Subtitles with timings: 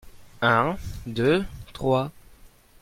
[0.41, 2.11] Un, deux, trois.